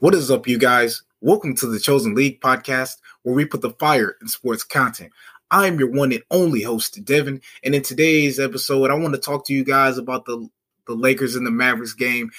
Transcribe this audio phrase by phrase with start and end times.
[0.00, 1.02] What is up, you guys?
[1.20, 5.12] Welcome to the Chosen League podcast, where we put the fire in sports content.
[5.50, 9.20] I am your one and only host, Devin, and in today's episode, I want to
[9.20, 10.48] talk to you guys about the
[10.86, 12.30] the Lakers and the Mavericks game.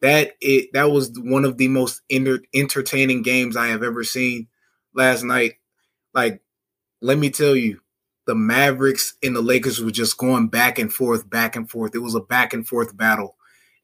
[0.00, 4.48] That it that was one of the most entertaining games I have ever seen
[4.94, 5.56] last night.
[6.14, 6.40] Like,
[7.02, 7.82] let me tell you,
[8.24, 11.94] the Mavericks and the Lakers were just going back and forth, back and forth.
[11.94, 13.36] It was a back and forth battle,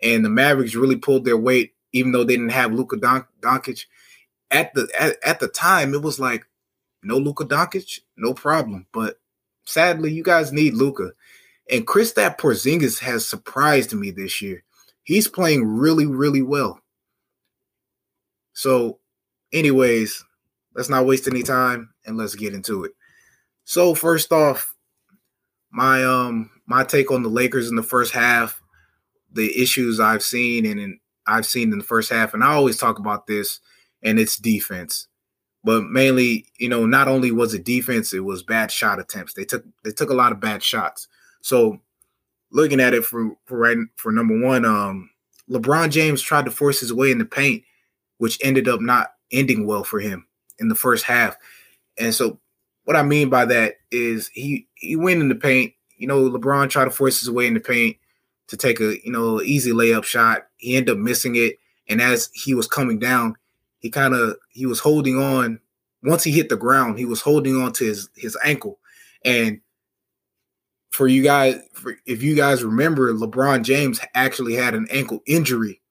[0.03, 3.87] and the Mavericks really pulled their weight even though they didn't have Luka Don- Doncic.
[4.51, 6.47] At the at, at the time, it was like
[7.03, 8.87] no Luka Doncic, no problem.
[8.93, 9.19] But
[9.65, 11.13] sadly, you guys need Luka.
[11.71, 14.63] And Kristaps Porzingis has surprised me this year.
[15.03, 16.81] He's playing really, really well.
[18.53, 19.01] So,
[19.53, 20.25] anyways,
[20.75, 22.93] let's not waste any time and let's get into it.
[23.65, 24.75] So, first off,
[25.71, 28.63] my um my take on the Lakers in the first half,
[29.33, 32.79] the issues I've seen and in, I've seen in the first half, and I always
[32.79, 33.61] talk about this,
[34.03, 35.09] and it's defense.
[35.65, 39.35] But mainly, you know, not only was it defense, it was bad shot attempts.
[39.35, 41.09] They took they took a lot of bad shots.
[41.43, 41.81] So
[42.51, 45.11] looking at it for for right for number one, um,
[45.51, 47.65] LeBron James tried to force his way in the paint,
[48.19, 50.27] which ended up not ending well for him
[50.59, 51.37] in the first half.
[51.99, 52.39] And so
[52.85, 55.73] what I mean by that is he he went in the paint.
[55.97, 57.97] You know, LeBron tried to force his way in the paint
[58.49, 60.46] to take a you know easy layup shot.
[60.57, 63.37] He ended up missing it, and as he was coming down,
[63.79, 65.61] he kind of he was holding on.
[66.03, 68.79] Once he hit the ground, he was holding on to his his ankle,
[69.25, 69.61] and
[70.91, 75.83] for you guys, for, if you guys remember, LeBron James actually had an ankle injury.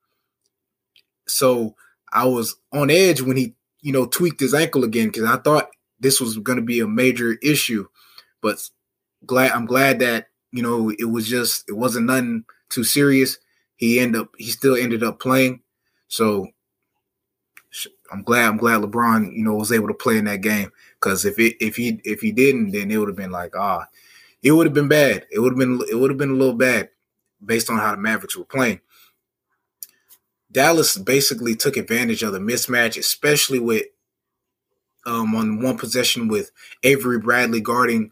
[1.28, 1.76] So
[2.12, 5.70] I was on edge when he, you know, tweaked his ankle again because I thought
[6.00, 7.88] this was going to be a major issue.
[8.42, 8.68] But
[9.26, 13.38] glad I'm glad that you know, it was just it wasn't nothing too serious.
[13.76, 15.62] He ended up he still ended up playing.
[16.08, 16.48] So
[18.12, 20.72] I'm glad I'm glad LeBron, you know, was able to play in that game.
[21.00, 23.86] Cause if it if he if he didn't, then it would have been like, ah,
[24.42, 25.26] it would have been bad.
[25.32, 26.90] It would have been it would have been a little bad
[27.44, 28.80] based on how the Mavericks were playing.
[30.52, 33.88] Dallas basically took advantage of the mismatch, especially with
[35.06, 36.52] um, on one possession with
[36.84, 38.12] Avery Bradley guarding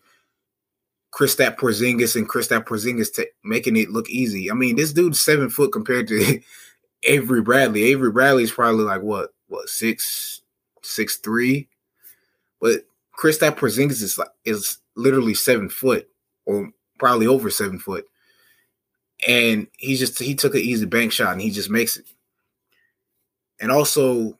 [1.13, 4.49] Kristaps Porzingis and Kristaps Porzingis t- making it look easy.
[4.49, 6.39] I mean, this dude's seven foot compared to
[7.03, 7.83] Avery Bradley.
[7.83, 10.41] Avery Bradley is probably like what, what six,
[10.81, 11.67] six three,
[12.59, 12.85] but
[13.17, 16.09] Kristaps Porzingis is like is literally seven foot
[16.45, 18.05] or probably over seven foot,
[19.27, 22.05] and he just he took an easy bank shot and he just makes it.
[23.59, 24.37] And also,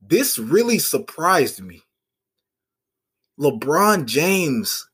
[0.00, 1.82] this really surprised me.
[3.38, 4.88] LeBron James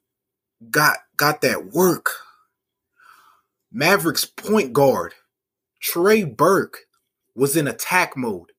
[0.71, 2.11] got got that work.
[3.73, 5.15] Mavericks point guard
[5.81, 6.79] Trey Burke
[7.35, 8.53] was in attack mode.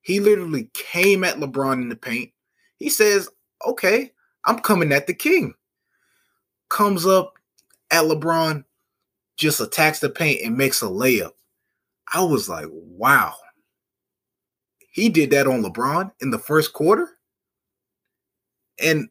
[0.00, 2.32] He literally came at LeBron in the paint.
[2.76, 3.28] He says,
[3.66, 4.12] "Okay,
[4.44, 5.54] I'm coming at the king."
[6.68, 7.34] Comes up
[7.90, 8.64] at LeBron,
[9.36, 11.32] just attacks the paint and makes a layup.
[12.12, 13.36] I was like, "Wow."
[14.90, 17.18] He did that on LeBron in the first quarter.
[18.78, 19.08] And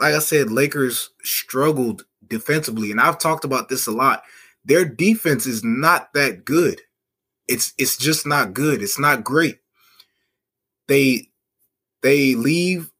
[0.00, 4.22] like I said, Lakers struggled defensively, and I've talked about this a lot.
[4.64, 6.80] Their defense is not that good.
[7.48, 8.82] It's it's just not good.
[8.82, 9.58] It's not great.
[10.88, 11.28] They
[12.02, 12.90] they leave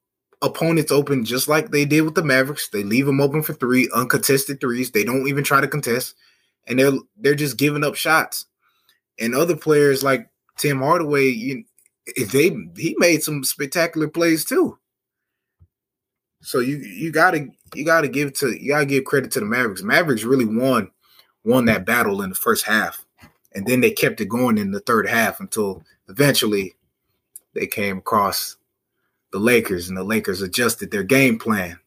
[0.42, 2.68] opponents open just like they did with the Mavericks.
[2.68, 4.90] They leave them open for three uncontested threes.
[4.90, 6.14] They don't even try to contest,
[6.66, 8.46] and they're they're just giving up shots.
[9.18, 10.28] And other players like
[10.58, 11.64] Tim Hardaway, you,
[12.16, 14.78] they he made some spectacular plays too.
[16.42, 19.82] So you you gotta you gotta give to you gotta give credit to the Mavericks.
[19.82, 20.90] Mavericks really won
[21.44, 23.04] won that battle in the first half,
[23.54, 26.74] and then they kept it going in the third half until eventually
[27.54, 28.56] they came across
[29.32, 31.78] the Lakers, and the Lakers adjusted their game plan,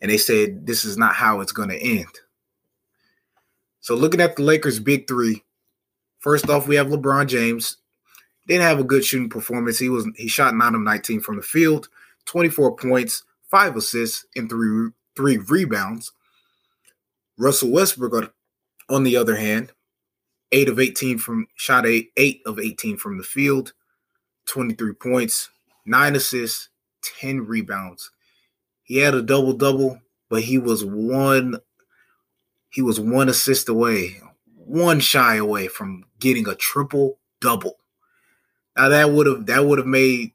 [0.00, 2.06] and they said this is not how it's going to end.
[3.80, 5.44] So looking at the Lakers' big three,
[6.18, 7.78] first off we have LeBron James.
[8.48, 9.78] Didn't have a good shooting performance.
[9.78, 11.88] He was he shot nine of nineteen from the field,
[12.26, 13.22] twenty four points
[13.56, 16.12] five assists, and three three rebounds.
[17.38, 18.34] Russell Westbrook,
[18.90, 19.72] on the other hand,
[20.52, 23.72] eight of 18 from shot eight, eight of 18 from the field,
[24.46, 25.48] 23 points,
[25.86, 26.68] nine assists,
[27.20, 28.10] 10 rebounds.
[28.82, 31.58] He had a double double, but he was one
[32.68, 34.20] he was one assist away,
[34.54, 37.76] one shy away from getting a triple double.
[38.76, 40.32] Now that would have that would have made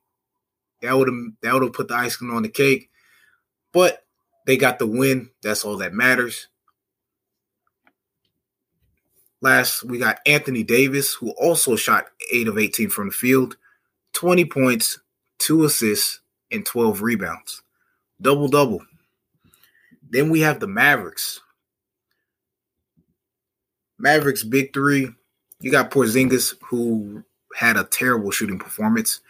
[0.82, 2.91] that would have that would have put the icing on the cake.
[3.74, 4.04] But
[4.46, 5.30] they got the win.
[5.42, 6.48] That's all that matters.
[9.42, 13.58] Last, we got Anthony Davis, who also shot 8 of 18 from the field,
[14.14, 15.00] 20 points,
[15.40, 16.20] 2 assists,
[16.52, 17.64] and 12 rebounds.
[18.22, 18.86] Double double.
[20.08, 21.40] Then we have the Mavericks.
[23.98, 25.10] Mavericks big three.
[25.60, 27.24] You got Porzingis, who
[27.56, 29.22] had a terrible shooting performance.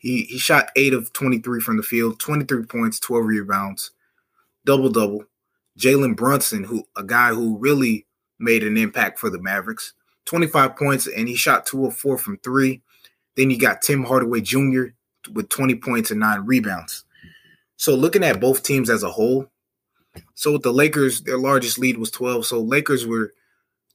[0.00, 3.92] He he shot eight of 23 from the field, 23 points, 12 rebounds,
[4.64, 5.24] double double.
[5.78, 8.06] Jalen Brunson, who a guy who really
[8.38, 9.92] made an impact for the Mavericks,
[10.24, 12.82] 25 points, and he shot two of four from three.
[13.36, 14.86] Then you got Tim Hardaway Jr.
[15.32, 17.04] with 20 points and nine rebounds.
[17.76, 19.50] So looking at both teams as a whole,
[20.34, 22.46] so with the Lakers, their largest lead was 12.
[22.46, 23.34] So Lakers were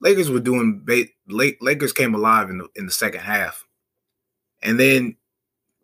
[0.01, 0.86] Lakers were doing
[1.28, 3.66] late Lakers came alive in the in the second half.
[4.62, 5.18] And then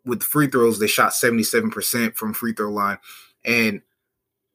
[0.04, 2.98] with free throws, they shot 77% from free throw line.
[3.44, 3.82] And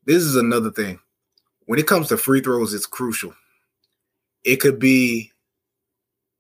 [0.05, 0.99] this is another thing.
[1.65, 3.33] When it comes to free throws, it's crucial.
[4.43, 5.31] It could be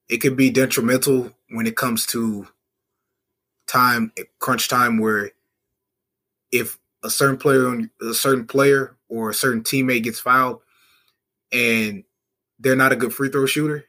[0.09, 2.47] it could be detrimental when it comes to
[3.67, 5.31] time crunch time where
[6.51, 10.61] if a certain player on a certain player or a certain teammate gets fouled
[11.51, 12.03] and
[12.59, 13.85] they're not a good free throw shooter,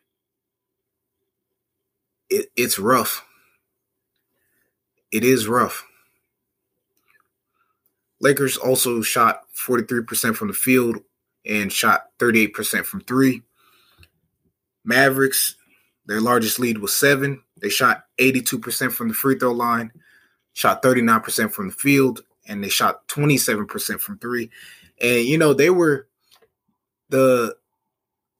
[2.30, 3.24] it, it's rough.
[5.10, 5.84] It is rough.
[8.20, 10.98] Lakers also shot 43% from the field
[11.46, 13.42] and shot 38% from three.
[14.84, 15.56] Mavericks,
[16.06, 17.42] their largest lead was seven.
[17.60, 19.92] They shot 82% from the free throw line,
[20.52, 24.50] shot 39% from the field, and they shot 27% from three.
[25.00, 26.08] And you know, they were
[27.10, 27.56] the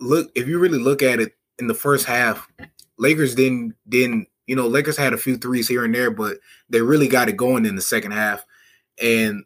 [0.00, 2.49] look if you really look at it in the first half,
[2.99, 6.39] Lakers didn't didn't you know, Lakers had a few threes here and there, but
[6.71, 8.45] they really got it going in the second half.
[9.00, 9.45] And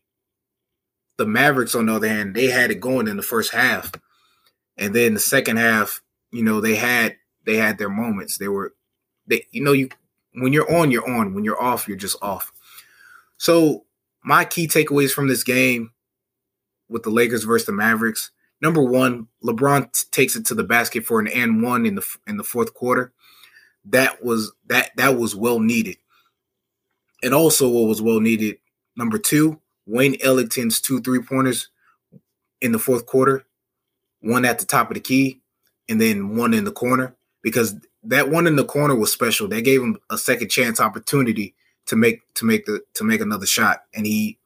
[1.19, 3.91] the Mavericks, on the other hand, they had it going in the first half.
[4.79, 6.01] And then the second half,
[6.31, 8.39] you know, they had they had their moments.
[8.39, 8.75] They were
[9.27, 9.91] they you know, you
[10.35, 11.35] when you're on, you're on.
[11.35, 12.53] When you're off, you're just off.
[13.39, 13.85] So
[14.25, 15.91] my key takeaways from this game
[16.89, 18.31] with the Lakers versus the Mavericks.
[18.61, 22.07] Number one, LeBron t- takes it to the basket for an and one in the
[22.29, 23.13] in the fourth quarter.
[23.87, 25.97] That was that that was well needed.
[27.23, 28.59] And also what was well needed,
[28.97, 31.69] number two, Wayne Ellington's two three pointers
[32.61, 33.45] in the fourth quarter,
[34.21, 35.41] one at the top of the key,
[35.89, 37.15] and then one in the corner.
[37.43, 37.75] Because
[38.05, 39.49] that one in the corner was special.
[39.49, 41.55] That gave him a second chance opportunity
[41.87, 44.39] to make to make the to make another shot, and he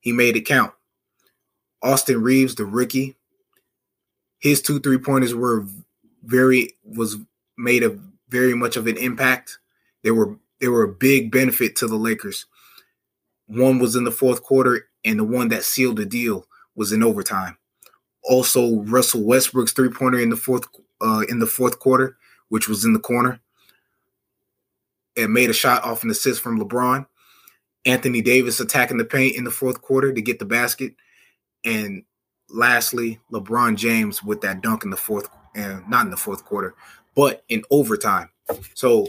[0.00, 0.72] he made it count.
[1.82, 3.16] Austin Reaves, the rookie,
[4.38, 5.66] his two three pointers were
[6.24, 7.16] very was
[7.56, 7.98] made a
[8.30, 9.58] very much of an impact.
[10.02, 12.46] They were they were a big benefit to the Lakers.
[13.46, 17.02] One was in the fourth quarter, and the one that sealed the deal was in
[17.02, 17.56] overtime.
[18.22, 20.66] Also, Russell Westbrook's three pointer in the fourth
[21.00, 22.16] uh, in the fourth quarter,
[22.48, 23.40] which was in the corner,
[25.16, 27.06] and made a shot off an assist from LeBron.
[27.86, 30.94] Anthony Davis attacking the paint in the fourth quarter to get the basket,
[31.64, 32.04] and
[32.50, 36.74] lastly, LeBron James with that dunk in the fourth, and not in the fourth quarter,
[37.14, 38.30] but in overtime.
[38.74, 39.08] So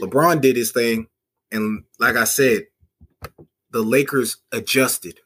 [0.00, 1.08] LeBron did his thing,
[1.52, 2.66] and like I said,
[3.70, 5.20] the Lakers adjusted.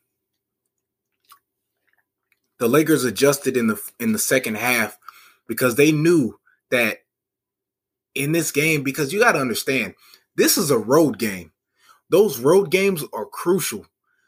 [2.59, 4.99] The Lakers adjusted in the in the second half
[5.47, 6.38] because they knew
[6.71, 6.99] that
[8.15, 9.94] in this game because you got to understand
[10.37, 11.53] this is a road game.
[12.11, 13.87] Those road games are crucial.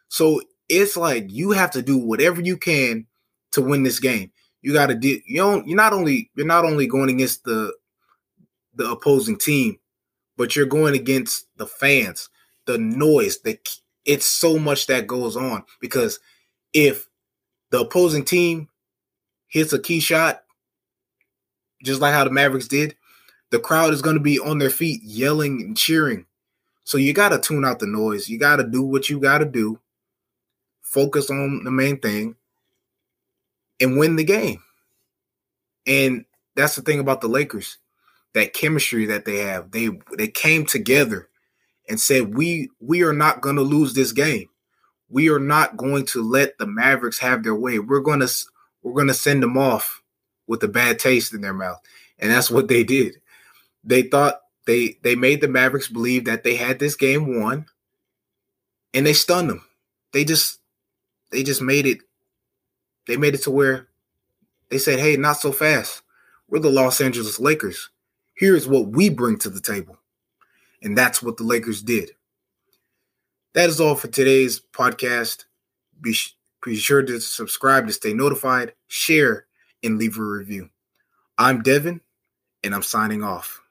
[0.09, 3.07] So it's like you have to do whatever you can
[3.53, 4.33] to win this game.
[4.63, 7.73] You got to do you don't you're not only you're not only going against the
[8.77, 9.79] the opposing team,
[10.37, 12.29] but you're going against the fans,
[12.67, 13.59] the noise, the
[14.05, 16.21] it's so much that goes on because
[16.73, 17.09] if
[17.71, 18.69] the opposing team
[19.49, 20.45] hits a key shot,
[21.83, 22.95] just like how the Mavericks did,
[23.51, 26.27] the crowd is going to be on their feet yelling and cheering.
[26.85, 28.29] So you got to tune out the noise.
[28.29, 29.81] You got to do what you got to do.
[30.83, 32.37] Focus on the main thing
[33.81, 34.63] and win the game.
[35.87, 37.79] And that's the thing about the Lakers
[38.37, 39.71] that chemistry that they have.
[39.71, 41.31] They they came together
[41.89, 44.51] and said we we are not going to lose this game.
[45.09, 47.79] We are not going to let the Mavericks have their way.
[47.79, 48.31] We're going to
[48.83, 50.03] we're going to send them off
[50.47, 51.81] with a bad taste in their mouth.
[52.19, 53.17] And that's what they did.
[53.83, 57.65] They thought they they made the Mavericks believe that they had this game won
[58.93, 59.65] and they stunned them.
[60.13, 60.59] They just
[61.31, 62.01] they just made it
[63.07, 63.89] they made it to where
[64.69, 66.03] they said, "Hey, not so fast.
[66.49, 67.89] We're the Los Angeles Lakers
[68.37, 69.99] here's what we bring to the table.
[70.83, 72.13] And that's what the Lakers did.
[73.55, 75.45] That is all for today's podcast.
[76.01, 76.15] Be,
[76.65, 79.47] be sure to subscribe to stay notified, share,
[79.83, 80.69] and leave a review.
[81.39, 82.01] I'm Devin,
[82.63, 83.63] and I'm signing off.